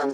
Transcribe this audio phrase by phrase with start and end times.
[0.00, 0.10] Hallo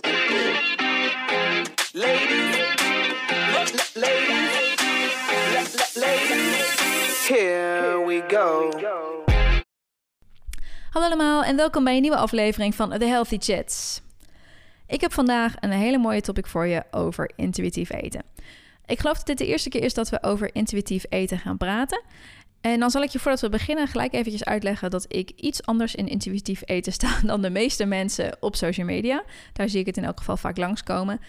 [11.07, 14.01] allemaal en welkom bij een nieuwe aflevering van The Healthy Chats.
[14.87, 18.23] Ik heb vandaag een hele mooie topic voor je over intuïtief eten.
[18.87, 22.03] Ik geloof dat dit de eerste keer is dat we over intuïtief eten gaan praten.
[22.67, 25.95] En dan zal ik je voordat we beginnen gelijk eventjes uitleggen dat ik iets anders
[25.95, 29.25] in intuïtief eten sta dan de meeste mensen op social media.
[29.53, 31.21] Daar zie ik het in elk geval vaak langskomen.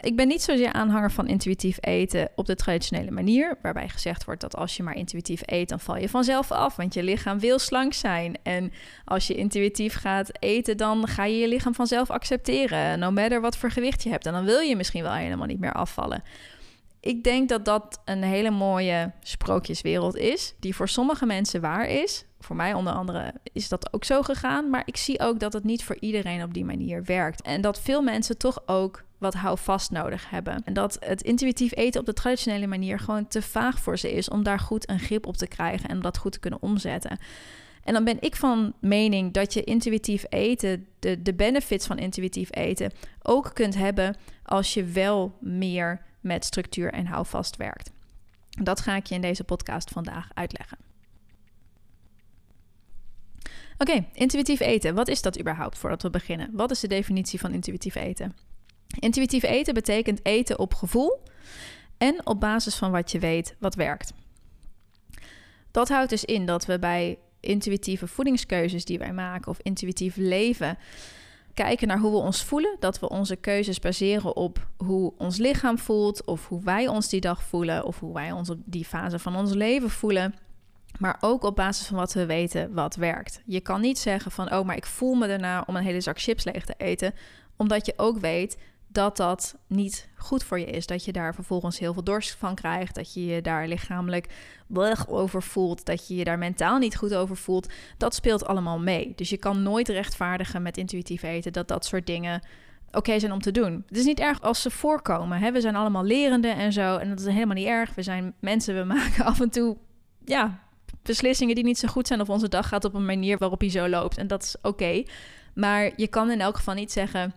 [0.00, 4.40] Ik ben niet zozeer aanhanger van intuïtief eten op de traditionele manier, waarbij gezegd wordt
[4.40, 7.58] dat als je maar intuïtief eet, dan val je vanzelf af, want je lichaam wil
[7.58, 8.36] slank zijn.
[8.42, 8.72] En
[9.04, 13.56] als je intuïtief gaat eten, dan ga je je lichaam vanzelf accepteren, no matter wat
[13.56, 14.26] voor gewicht je hebt.
[14.26, 16.22] En dan wil je misschien wel helemaal niet meer afvallen.
[17.04, 22.24] Ik denk dat dat een hele mooie sprookjeswereld is, die voor sommige mensen waar is.
[22.40, 25.64] Voor mij onder andere is dat ook zo gegaan, maar ik zie ook dat het
[25.64, 27.42] niet voor iedereen op die manier werkt.
[27.42, 30.62] En dat veel mensen toch ook wat houvast nodig hebben.
[30.64, 34.28] En dat het intuïtief eten op de traditionele manier gewoon te vaag voor ze is
[34.28, 37.18] om daar goed een grip op te krijgen en dat goed te kunnen omzetten.
[37.82, 42.48] En dan ben ik van mening dat je intuïtief eten, de, de benefits van intuïtief
[42.50, 42.92] eten,
[43.22, 47.90] ook kunt hebben als je wel meer met structuur en houvast werkt.
[48.50, 50.78] Dat ga ik je in deze podcast vandaag uitleggen.
[53.78, 54.94] Oké, intuïtief eten.
[54.94, 56.50] Wat is dat überhaupt voordat we beginnen?
[56.52, 58.36] Wat is de definitie van intuïtief eten?
[58.98, 61.22] Intuïtief eten betekent eten op gevoel
[61.98, 64.12] en op basis van wat je weet wat werkt.
[65.70, 70.78] Dat houdt dus in dat we bij intuïtieve voedingskeuzes die wij maken of intuïtief leven
[71.54, 75.78] kijken naar hoe we ons voelen, dat we onze keuzes baseren op hoe ons lichaam
[75.78, 79.18] voelt of hoe wij ons die dag voelen of hoe wij ons op die fase
[79.18, 80.34] van ons leven voelen.
[80.98, 83.42] Maar ook op basis van wat we weten wat werkt.
[83.44, 86.20] Je kan niet zeggen van, oh, maar ik voel me erna om een hele zak
[86.20, 87.14] chips leeg te eten,
[87.56, 88.56] omdat je ook weet
[88.94, 90.86] dat dat niet goed voor je is.
[90.86, 92.94] Dat je daar vervolgens heel veel dorst van krijgt.
[92.94, 94.28] Dat je je daar lichamelijk
[95.08, 95.84] over voelt.
[95.84, 97.72] Dat je je daar mentaal niet goed over voelt.
[97.98, 99.12] Dat speelt allemaal mee.
[99.16, 102.42] Dus je kan nooit rechtvaardigen met intuïtief eten dat dat soort dingen
[102.92, 103.84] oké zijn om te doen.
[103.88, 105.38] Het is niet erg als ze voorkomen.
[105.38, 105.52] Hè?
[105.52, 106.96] We zijn allemaal lerende en zo.
[106.96, 107.94] En dat is helemaal niet erg.
[107.94, 109.76] We zijn mensen, we maken af en toe
[110.24, 110.60] ja,
[111.02, 112.20] beslissingen die niet zo goed zijn.
[112.20, 114.18] Of onze dag gaat op een manier waarop hij zo loopt.
[114.18, 115.02] En dat is oké.
[115.54, 117.34] Maar je kan in elk geval niet zeggen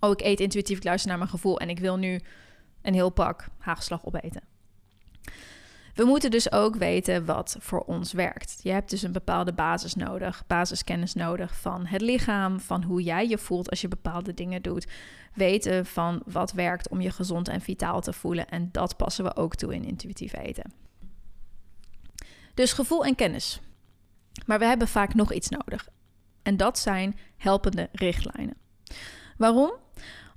[0.00, 2.20] oh, ik eet intuïtief, ik luister naar mijn gevoel en ik wil nu
[2.82, 4.42] een heel pak haagslag opeten.
[5.94, 8.60] We moeten dus ook weten wat voor ons werkt.
[8.62, 13.28] Je hebt dus een bepaalde basis nodig, basiskennis nodig van het lichaam, van hoe jij
[13.28, 14.86] je voelt als je bepaalde dingen doet.
[15.34, 18.48] Weten van wat werkt om je gezond en vitaal te voelen.
[18.48, 20.72] En dat passen we ook toe in intuïtief eten.
[22.54, 23.60] Dus gevoel en kennis.
[24.46, 25.88] Maar we hebben vaak nog iets nodig.
[26.42, 28.56] En dat zijn helpende richtlijnen.
[29.42, 29.72] Waarom?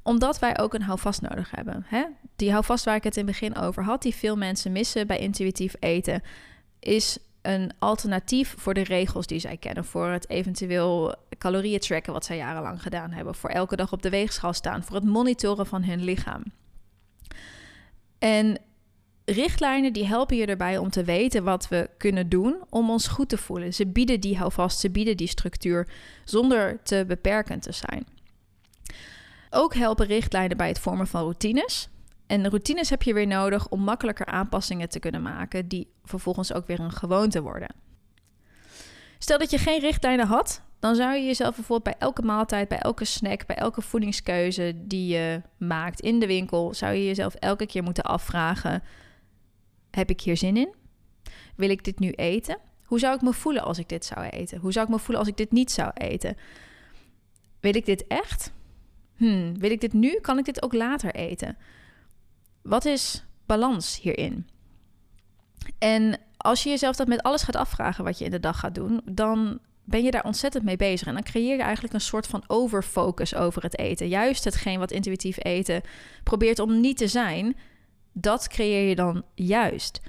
[0.03, 1.85] Omdat wij ook een houvast nodig hebben.
[1.87, 2.03] Hè?
[2.35, 5.17] Die houvast waar ik het in het begin over had, die veel mensen missen bij
[5.17, 6.21] intuïtief eten,
[6.79, 9.85] is een alternatief voor de regels die zij kennen.
[9.85, 13.35] Voor het eventueel calorieën tracken wat zij jarenlang gedaan hebben.
[13.35, 14.83] Voor elke dag op de weegschaal staan.
[14.83, 16.43] Voor het monitoren van hun lichaam.
[18.19, 18.57] En
[19.25, 23.29] richtlijnen die helpen je erbij om te weten wat we kunnen doen om ons goed
[23.29, 23.73] te voelen.
[23.73, 25.87] Ze bieden die houvast, ze bieden die structuur
[26.23, 28.14] zonder te beperkend te zijn.
[29.49, 31.89] Ook helpen richtlijnen bij het vormen van routines.
[32.27, 36.67] En routines heb je weer nodig om makkelijker aanpassingen te kunnen maken, die vervolgens ook
[36.67, 37.75] weer een gewoonte worden.
[39.19, 42.77] Stel dat je geen richtlijnen had, dan zou je jezelf bijvoorbeeld bij elke maaltijd, bij
[42.77, 47.65] elke snack, bij elke voedingskeuze die je maakt in de winkel, zou je jezelf elke
[47.65, 48.83] keer moeten afvragen:
[49.91, 50.73] heb ik hier zin in?
[51.55, 52.57] Wil ik dit nu eten?
[52.83, 54.59] Hoe zou ik me voelen als ik dit zou eten?
[54.59, 56.37] Hoe zou ik me voelen als ik dit niet zou eten?
[57.59, 58.53] Wil ik dit echt?
[59.15, 60.19] Hmm, wil ik dit nu?
[60.21, 61.57] Kan ik dit ook later eten?
[62.61, 64.47] Wat is balans hierin?
[65.77, 68.75] En als je jezelf dat met alles gaat afvragen wat je in de dag gaat
[68.75, 71.07] doen, dan ben je daar ontzettend mee bezig.
[71.07, 74.07] En dan creëer je eigenlijk een soort van overfocus over het eten.
[74.07, 75.81] Juist hetgeen wat intuïtief eten
[76.23, 77.55] probeert om niet te zijn,
[78.13, 80.01] dat creëer je dan juist.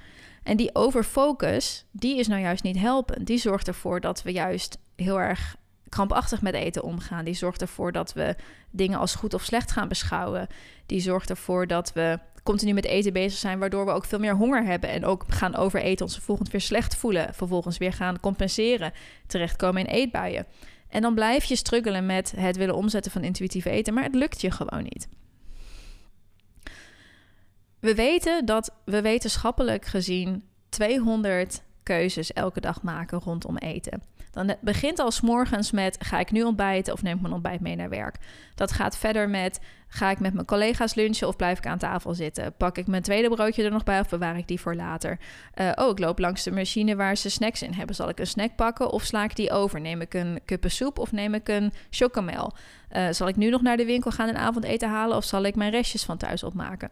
[0.43, 3.26] En die overfocus, die is nou juist niet helpend.
[3.26, 5.56] Die zorgt ervoor dat we juist heel erg
[5.88, 7.25] krampachtig met eten omgaan.
[7.25, 8.37] Die zorgt ervoor dat we
[8.71, 10.47] dingen als goed of slecht gaan beschouwen.
[10.87, 14.37] Die zorgt ervoor dat we continu met eten bezig zijn, waardoor we ook veel meer
[14.37, 18.93] honger hebben en ook gaan overeten, ons vervolgens weer slecht voelen, vervolgens weer gaan compenseren,
[19.27, 20.47] terechtkomen in eetbuien.
[20.88, 24.41] En dan blijf je struggelen met het willen omzetten van intuïtief eten, maar het lukt
[24.41, 25.09] je gewoon niet.
[27.81, 34.03] We weten dat we wetenschappelijk gezien 200 keuzes elke dag maken rondom eten.
[34.31, 37.77] Dan begint al morgens met: ga ik nu ontbijten of neem ik mijn ontbijt mee
[37.77, 38.17] naar werk?
[38.55, 42.15] Dat gaat verder met: ga ik met mijn collega's lunchen of blijf ik aan tafel
[42.15, 42.55] zitten?
[42.56, 45.19] Pak ik mijn tweede broodje er nog bij of bewaar ik die voor later?
[45.55, 47.94] Uh, oh, ik loop langs de machine waar ze snacks in hebben.
[47.94, 49.81] Zal ik een snack pakken of sla ik die over?
[49.81, 52.53] Neem ik een kuppen soep of neem ik een chocomel?
[52.97, 55.55] Uh, zal ik nu nog naar de winkel gaan en avondeten halen of zal ik
[55.55, 56.91] mijn restjes van thuis opmaken?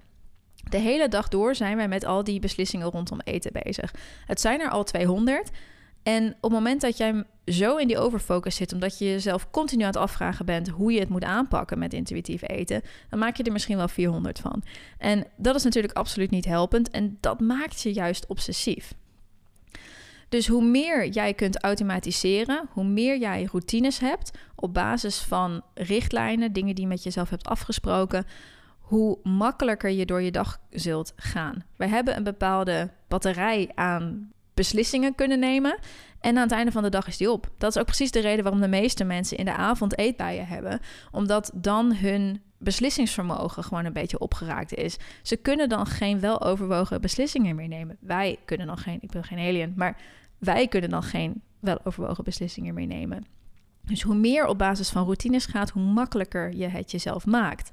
[0.70, 3.94] De hele dag door zijn wij met al die beslissingen rondom eten bezig.
[4.26, 5.50] Het zijn er al 200.
[6.02, 9.82] En op het moment dat jij zo in die overfocus zit, omdat je jezelf continu
[9.82, 13.42] aan het afvragen bent hoe je het moet aanpakken met intuïtief eten, dan maak je
[13.42, 14.62] er misschien wel 400 van.
[14.98, 18.94] En dat is natuurlijk absoluut niet helpend en dat maakt je juist obsessief.
[20.28, 26.52] Dus hoe meer jij kunt automatiseren, hoe meer jij routines hebt op basis van richtlijnen,
[26.52, 28.26] dingen die je met jezelf hebt afgesproken,
[28.84, 31.64] hoe makkelijker je door je dag zult gaan.
[31.76, 35.78] Wij hebben een bepaalde batterij aan beslissingen kunnen nemen.
[36.20, 37.50] En aan het einde van de dag is die op.
[37.58, 40.80] Dat is ook precies de reden waarom de meeste mensen in de avond eetbuien hebben.
[41.10, 44.96] Omdat dan hun beslissingsvermogen gewoon een beetje opgeraakt is.
[45.22, 47.96] Ze kunnen dan geen weloverwogen beslissingen meer nemen.
[48.00, 49.96] Wij kunnen dan geen, ik ben geen alien, maar
[50.38, 53.24] wij kunnen dan geen weloverwogen beslissingen meer nemen.
[53.82, 57.70] Dus hoe meer op basis van routines gaat, hoe makkelijker je het jezelf maakt.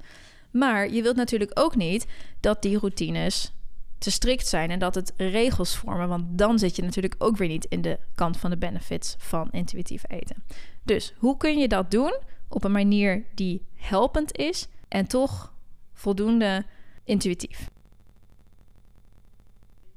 [0.52, 2.06] Maar je wilt natuurlijk ook niet
[2.40, 3.52] dat die routines
[3.98, 6.08] te strikt zijn en dat het regels vormen.
[6.08, 9.48] Want dan zit je natuurlijk ook weer niet in de kant van de benefits van
[9.50, 10.44] intuïtief eten.
[10.82, 12.16] Dus hoe kun je dat doen
[12.48, 15.52] op een manier die helpend is en toch
[15.92, 16.64] voldoende
[17.04, 17.70] intuïtief?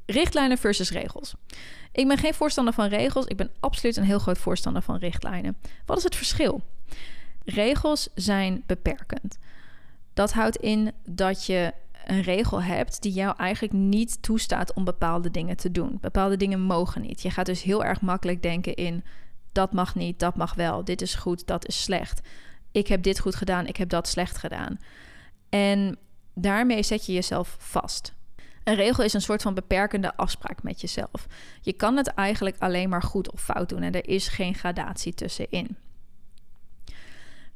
[0.05, 1.35] Richtlijnen versus regels.
[1.91, 3.25] Ik ben geen voorstander van regels.
[3.25, 5.57] Ik ben absoluut een heel groot voorstander van richtlijnen.
[5.85, 6.61] Wat is het verschil?
[7.43, 9.37] Regels zijn beperkend.
[10.15, 11.73] Dat houdt in dat je
[12.05, 15.97] een regel hebt die jou eigenlijk niet toestaat om bepaalde dingen te doen.
[16.01, 17.21] Bepaalde dingen mogen niet.
[17.21, 19.03] Je gaat dus heel erg makkelijk denken in
[19.51, 22.21] dat mag niet, dat mag wel, dit is goed, dat is slecht.
[22.71, 24.79] Ik heb dit goed gedaan, ik heb dat slecht gedaan.
[25.49, 25.97] En
[26.33, 28.13] daarmee zet je jezelf vast.
[28.63, 31.27] Een regel is een soort van beperkende afspraak met jezelf.
[31.61, 35.13] Je kan het eigenlijk alleen maar goed of fout doen en er is geen gradatie
[35.13, 35.77] tussenin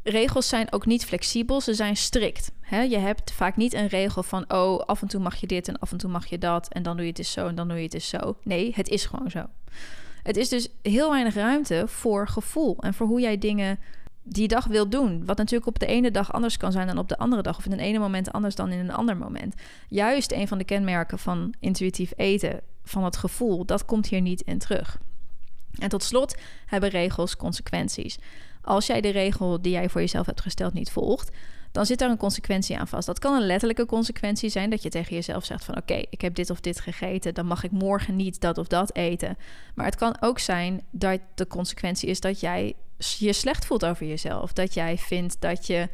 [0.10, 2.52] regels zijn ook niet flexibel, ze zijn strikt.
[2.70, 5.80] je hebt vaak niet een regel van, oh, af en toe mag je dit en
[5.80, 7.68] af en toe mag je dat en dan doe je het eens zo en dan
[7.68, 8.36] doe je het eens zo.
[8.44, 9.46] Nee, het is gewoon zo.
[10.24, 13.80] Het is dus heel weinig ruimte voor gevoel en voor hoe jij dingen
[14.24, 15.26] die dag wil doen.
[15.26, 17.66] Wat natuurlijk op de ene dag anders kan zijn dan op de andere dag, of
[17.66, 19.56] in een ene moment anders dan in een ander moment.
[19.88, 24.42] Juist een van de kenmerken van intuïtief eten, van het gevoel, dat komt hier niet
[24.42, 24.98] in terug.
[25.78, 26.36] En tot slot
[26.66, 28.18] hebben regels consequenties.
[28.62, 31.32] Als jij de regel die jij voor jezelf hebt gesteld niet volgt,
[31.72, 33.06] dan zit daar een consequentie aan vast.
[33.06, 36.36] Dat kan een letterlijke consequentie zijn dat je tegen jezelf zegt van oké, ik heb
[36.36, 39.38] dit of dit gegeten, dan mag ik morgen niet dat of dat eten.
[39.76, 44.06] Maar het kan ook zijn dat de consequentie is dat jij je slecht voelt over
[44.06, 45.90] jezelf, dat jij vindt dat je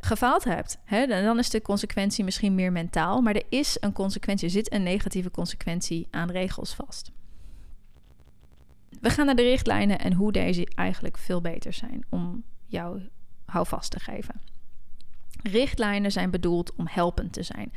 [0.00, 0.78] gefaald hebt.
[0.84, 1.06] Hè?
[1.06, 4.82] Dan is de consequentie misschien meer mentaal, maar er is een consequentie, er zit een
[4.82, 7.10] negatieve consequentie aan regels vast.
[9.06, 13.00] We gaan naar de richtlijnen en hoe deze eigenlijk veel beter zijn om jou
[13.44, 14.40] houvast te geven.
[15.42, 17.72] Richtlijnen zijn bedoeld om helpend te zijn.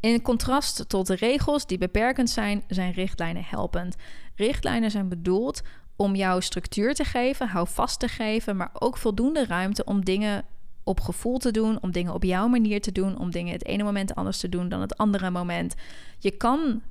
[0.00, 3.96] In contrast tot de regels die beperkend zijn, zijn richtlijnen helpend.
[4.34, 5.62] Richtlijnen zijn bedoeld
[5.96, 10.44] om jou structuur te geven, houvast te geven, maar ook voldoende ruimte om dingen
[10.84, 13.82] op gevoel te doen, om dingen op jouw manier te doen, om dingen het ene
[13.82, 15.74] moment anders te doen dan het andere moment.
[16.18, 16.82] Je kan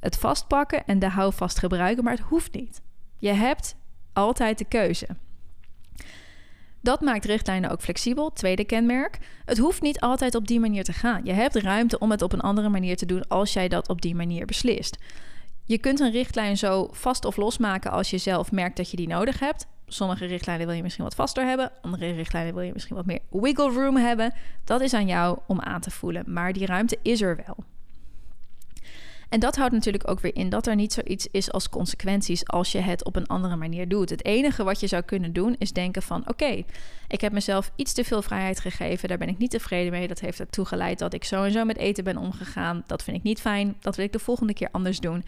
[0.00, 2.80] het vastpakken en de houvast gebruiken, maar het hoeft niet.
[3.18, 3.76] Je hebt
[4.12, 5.06] altijd de keuze.
[6.80, 8.32] Dat maakt richtlijnen ook flexibel.
[8.32, 9.18] Tweede kenmerk.
[9.44, 11.24] Het hoeft niet altijd op die manier te gaan.
[11.24, 14.02] Je hebt ruimte om het op een andere manier te doen als jij dat op
[14.02, 14.98] die manier beslist.
[15.64, 19.08] Je kunt een richtlijn zo vast of losmaken als je zelf merkt dat je die
[19.08, 19.66] nodig hebt.
[19.86, 23.20] Sommige richtlijnen wil je misschien wat vaster hebben, andere richtlijnen wil je misschien wat meer
[23.30, 24.34] wiggle room hebben.
[24.64, 27.56] Dat is aan jou om aan te voelen, maar die ruimte is er wel.
[29.28, 32.72] En dat houdt natuurlijk ook weer in dat er niet zoiets is als consequenties als
[32.72, 34.10] je het op een andere manier doet.
[34.10, 36.64] Het enige wat je zou kunnen doen is denken van oké,
[37.08, 40.08] ik heb mezelf iets te veel vrijheid gegeven, daar ben ik niet tevreden mee.
[40.08, 42.84] Dat heeft ertoe geleid dat ik zo en zo met eten ben omgegaan.
[42.86, 45.24] Dat vind ik niet fijn, dat wil ik de volgende keer anders doen.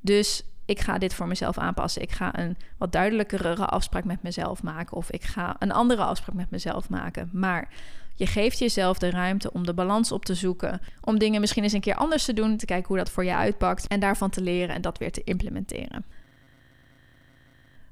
[0.00, 2.02] Dus ik ga dit voor mezelf aanpassen.
[2.02, 4.96] Ik ga een wat duidelijkere afspraak met mezelf maken.
[4.96, 7.30] Of ik ga een andere afspraak met mezelf maken.
[7.32, 7.68] Maar
[8.14, 10.80] je geeft jezelf de ruimte om de balans op te zoeken.
[11.00, 12.56] Om dingen misschien eens een keer anders te doen.
[12.56, 13.86] Te kijken hoe dat voor je uitpakt.
[13.86, 16.04] En daarvan te leren en dat weer te implementeren.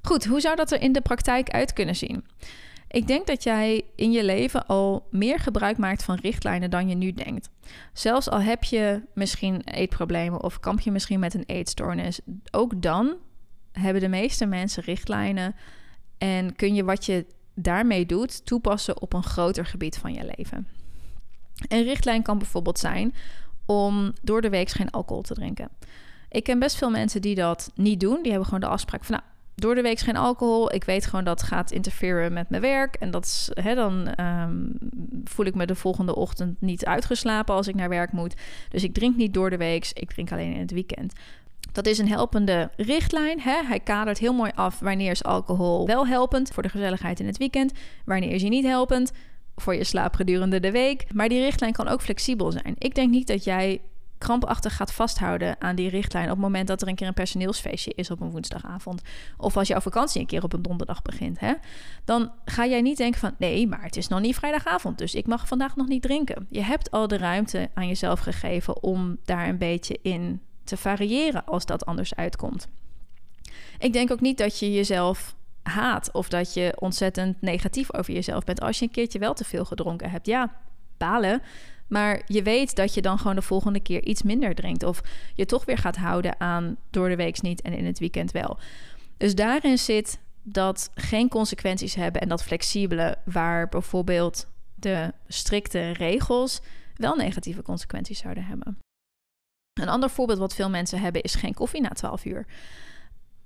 [0.03, 2.25] Goed, hoe zou dat er in de praktijk uit kunnen zien?
[2.89, 6.95] Ik denk dat jij in je leven al meer gebruik maakt van richtlijnen dan je
[6.95, 7.51] nu denkt.
[7.93, 13.17] Zelfs al heb je misschien eetproblemen of kamp je misschien met een eetstoornis, ook dan
[13.73, 15.55] hebben de meeste mensen richtlijnen
[16.19, 20.69] en kun je wat je daarmee doet toepassen op een groter gebied van je leven.
[21.69, 23.15] Een richtlijn kan bijvoorbeeld zijn
[23.67, 25.69] om door de week geen alcohol te drinken.
[26.29, 28.23] Ik ken best veel mensen die dat niet doen.
[28.23, 29.27] Die hebben gewoon de afspraak van, nou,
[29.61, 30.75] door de week geen alcohol.
[30.75, 32.95] Ik weet gewoon dat gaat interfereren met mijn werk.
[32.95, 34.57] En dat is, hè, dan ehm,
[35.25, 38.35] voel ik me de volgende ochtend niet uitgeslapen als ik naar werk moet.
[38.69, 39.91] Dus ik drink niet door de week.
[39.93, 41.13] Ik drink alleen in het weekend.
[41.73, 43.41] Dat is een helpende richtlijn.
[43.41, 43.63] Hè?
[43.65, 47.39] Hij kadert heel mooi af wanneer is alcohol wel helpend voor de gezelligheid in het
[47.39, 47.73] weekend.
[48.05, 49.13] Wanneer is hij niet helpend
[49.57, 51.15] voor je slaap gedurende de week.
[51.15, 52.75] Maar die richtlijn kan ook flexibel zijn.
[52.79, 53.81] Ik denk niet dat jij
[54.19, 57.93] krampachtig gaat vasthouden aan die richtlijn op het moment dat er een keer een personeelsfeestje
[57.95, 59.03] is op een woensdagavond.
[59.37, 61.41] Of als jouw vakantie een keer op een donderdag begint.
[61.41, 61.55] Hè?
[62.05, 65.27] Dan ga jij niet denken van nee, maar het is nog niet vrijdagavond, dus ik
[65.27, 66.47] mag vandaag nog niet drinken.
[66.51, 71.45] Je hebt al de ruimte aan jezelf gegeven om daar een beetje in te variëren
[71.45, 72.69] als dat anders uitkomt.
[73.79, 78.45] Ik denk ook niet dat je jezelf haat of dat je ontzettend negatief over jezelf
[78.45, 80.27] bent als je een keertje wel te veel gedronken hebt.
[80.27, 80.53] Ja,
[80.97, 81.43] balen.
[81.89, 84.83] Maar je weet dat je dan gewoon de volgende keer iets minder drinkt.
[84.83, 85.01] Of
[85.35, 88.59] je toch weer gaat houden aan door de week niet en in het weekend wel.
[89.17, 96.61] Dus daarin zit dat geen consequenties hebben en dat flexibele, waar bijvoorbeeld de strikte regels
[96.95, 98.79] wel negatieve consequenties zouden hebben.
[99.81, 102.47] Een ander voorbeeld wat veel mensen hebben is geen koffie na 12 uur.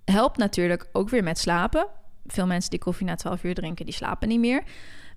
[0.05, 1.87] Helpt natuurlijk ook weer met slapen.
[2.27, 4.63] Veel mensen die koffie na 12 uur drinken, die slapen niet meer.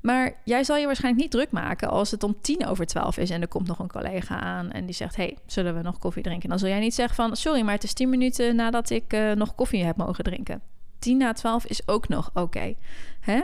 [0.05, 3.29] Maar jij zal je waarschijnlijk niet druk maken als het om tien over twaalf is
[3.29, 6.23] en er komt nog een collega aan en die zegt: Hey, zullen we nog koffie
[6.23, 6.49] drinken?
[6.49, 9.31] Dan zul jij niet zeggen van sorry, maar het is tien minuten nadat ik uh,
[9.31, 10.61] nog koffie heb mogen drinken.
[10.99, 12.73] Tien na twaalf is ook nog oké.
[13.19, 13.41] hè?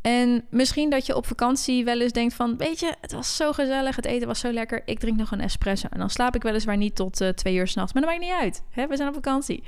[0.00, 2.56] En misschien dat je op vakantie wel eens denkt van...
[2.56, 4.82] weet je, het was zo gezellig, het eten was zo lekker...
[4.84, 5.88] ik drink nog een espresso.
[5.90, 7.92] En dan slaap ik weliswaar niet tot uh, twee uur s'nachts.
[7.92, 8.62] Maar dat maakt niet uit.
[8.70, 8.86] Hè?
[8.86, 9.62] We zijn op vakantie.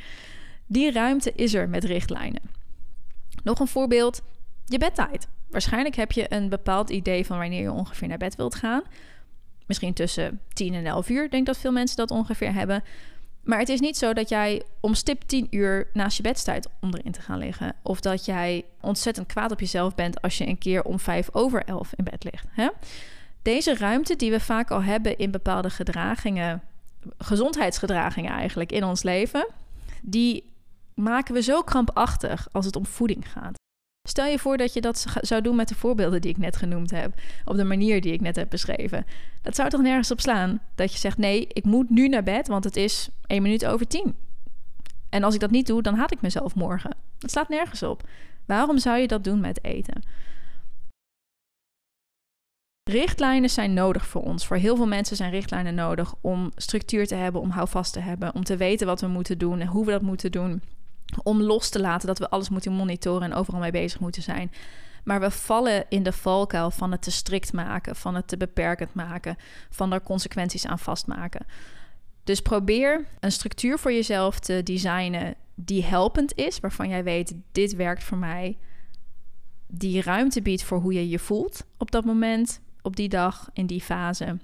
[0.66, 2.42] Die ruimte is er met richtlijnen.
[3.42, 4.22] Nog een voorbeeld,
[4.66, 5.28] je bedtijd.
[5.50, 8.82] Waarschijnlijk heb je een bepaald idee van wanneer je ongeveer naar bed wilt gaan.
[9.66, 11.30] Misschien tussen 10 en 11 uur.
[11.30, 12.84] Denk dat veel mensen dat ongeveer hebben.
[13.42, 16.68] Maar het is niet zo dat jij om stip 10 uur naast je bed staat
[16.80, 17.74] om erin te gaan liggen.
[17.82, 21.64] Of dat jij ontzettend kwaad op jezelf bent als je een keer om 5 over
[21.64, 22.46] 11 in bed ligt.
[22.50, 22.68] Hè?
[23.42, 26.62] Deze ruimte die we vaak al hebben in bepaalde gedragingen,
[27.18, 29.48] gezondheidsgedragingen eigenlijk in ons leven,
[30.02, 30.44] die
[30.94, 33.55] maken we zo krampachtig als het om voeding gaat.
[34.08, 36.90] Stel je voor dat je dat zou doen met de voorbeelden die ik net genoemd
[36.90, 39.06] heb, op de manier die ik net heb beschreven.
[39.42, 40.60] Dat zou toch nergens op slaan?
[40.74, 43.86] Dat je zegt: nee, ik moet nu naar bed, want het is één minuut over
[43.86, 44.14] tien.
[45.08, 46.96] En als ik dat niet doe, dan haat ik mezelf morgen.
[47.18, 48.08] Dat slaat nergens op.
[48.46, 50.02] Waarom zou je dat doen met eten?
[52.90, 54.46] Richtlijnen zijn nodig voor ons.
[54.46, 58.34] Voor heel veel mensen zijn richtlijnen nodig om structuur te hebben, om houvast te hebben,
[58.34, 60.62] om te weten wat we moeten doen en hoe we dat moeten doen
[61.22, 64.52] om los te laten dat we alles moeten monitoren en overal mee bezig moeten zijn.
[65.04, 68.94] Maar we vallen in de valkuil van het te strikt maken, van het te beperkend
[68.94, 69.36] maken,
[69.70, 71.46] van er consequenties aan vastmaken.
[72.24, 77.74] Dus probeer een structuur voor jezelf te designen die helpend is, waarvan jij weet: dit
[77.74, 78.58] werkt voor mij.
[79.66, 83.66] Die ruimte biedt voor hoe je je voelt op dat moment, op die dag, in
[83.66, 84.38] die fase.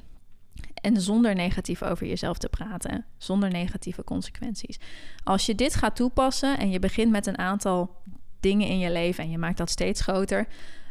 [0.82, 4.78] En zonder negatief over jezelf te praten, zonder negatieve consequenties.
[5.24, 7.96] Als je dit gaat toepassen en je begint met een aantal
[8.40, 10.46] dingen in je leven en je maakt dat steeds groter,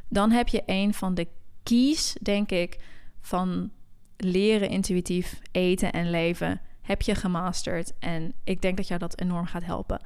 [0.08, 1.28] dan heb je een van de
[1.64, 2.78] keys, denk ik,
[3.22, 3.72] van
[4.18, 7.94] leren intuïtief eten en leven, heb je gemasterd.
[8.00, 10.02] En ik denk dat jou dat enorm gaat helpen.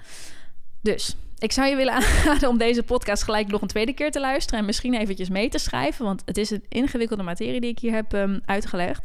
[0.82, 4.20] Dus ik zou je willen aanraden om deze podcast gelijk nog een tweede keer te
[4.20, 7.80] luisteren en misschien eventjes mee te schrijven, want het is een ingewikkelde materie die ik
[7.80, 9.04] hier heb um, uitgelegd.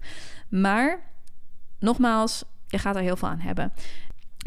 [0.50, 1.00] Maar
[1.78, 3.72] nogmaals, je gaat er heel veel aan hebben.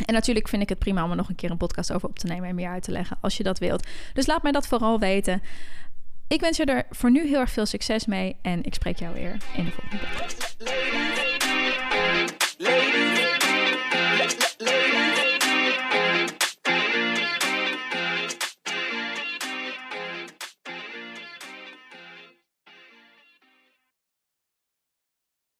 [0.05, 2.19] En natuurlijk vind ik het prima om er nog een keer een podcast over op
[2.19, 3.88] te nemen en meer uit te leggen als je dat wilt.
[4.13, 5.41] Dus laat mij dat vooral weten.
[6.27, 9.13] Ik wens je er voor nu heel erg veel succes mee en ik spreek jou
[9.13, 11.32] weer in de volgende podcast.